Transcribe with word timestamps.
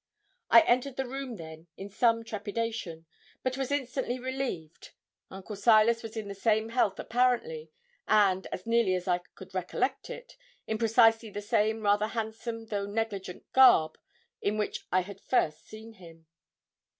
I 0.49 0.61
entered 0.61 0.95
the 0.95 1.07
room, 1.07 1.35
then, 1.35 1.67
in 1.77 1.87
some 1.87 2.23
trepidation, 2.25 3.05
but 3.43 3.55
was 3.55 3.69
instantly 3.69 4.17
relieved. 4.17 4.93
Uncle 5.29 5.55
Silas 5.55 6.01
was 6.01 6.17
in 6.17 6.27
the 6.27 6.33
same 6.33 6.69
health 6.69 6.99
apparently, 6.99 7.69
and, 8.07 8.47
as 8.47 8.65
nearly 8.65 8.95
as 8.95 9.07
I 9.07 9.19
could 9.35 9.53
recollect 9.53 10.09
it, 10.09 10.37
in 10.65 10.79
precisely 10.79 11.29
the 11.29 11.39
same 11.39 11.81
rather 11.83 12.07
handsome 12.07 12.65
though 12.65 12.87
negligent 12.87 13.43
garb 13.53 13.95
in 14.41 14.57
which 14.57 14.87
I 14.91 15.01
had 15.01 15.21
first 15.21 15.67
seen 15.67 15.93
him. 15.93 16.25